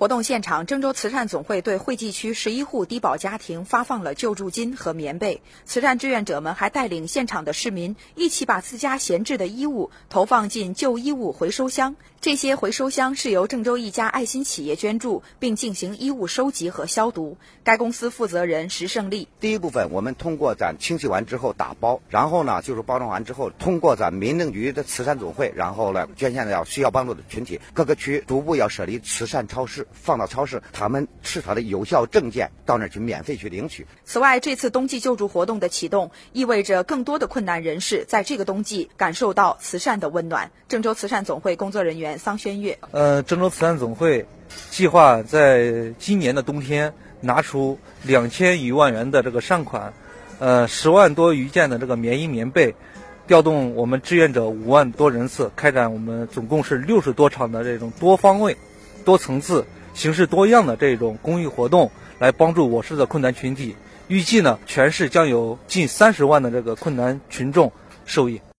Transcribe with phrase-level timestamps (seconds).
[0.00, 5.42] 活动现场，郑州慈善总会对惠济区十一户低保家庭发放了救助金和棉被。
[5.66, 11.96] 慈善志愿者们还带领现场的市民一起把自家闲置的衣物投放进旧衣物回收箱。
[12.18, 17.36] 这些回收箱是由郑州一家爱心企业捐助，并进行衣物收集和消毒。
[17.62, 27.60] 该公司负责人石胜利：第一部分，我们通过咱清洗完之后打包，然后呢就是包装完之后，通过咱民政局的慈善总会，然后呢捐献到需要帮助的群体。
[27.74, 30.62] 各个区逐步要设立慈善超市，放到超市。
[30.72, 33.86] 他们持他的有效证件到那儿去免费去领取。
[34.04, 40.50] 此外，这次冬季救助活动的启动，意味着更多的困难人士在这个冬季感受到慈善的温暖。
[40.68, 44.26] 郑州慈善总会工作人员桑轩月：呃，郑州慈善总会
[44.70, 49.92] 计划在今年的冬天拿出两千余万元的这个善款，
[50.38, 52.74] 呃，十万多余件的这个棉衣棉被，
[53.26, 58.56] 调动我们志愿者五万多人次，开展我们总共是六十多场的这种多方位、
[59.04, 59.64] 多层次。
[59.94, 63.76] 形式多样的这种公益活动，来帮助我市的困难群体。
[64.08, 67.72] 预计呢，全市将有近三十万的这个困难群众
[68.06, 68.40] 受益。